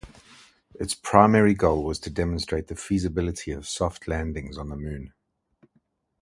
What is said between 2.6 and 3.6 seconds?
the feasibility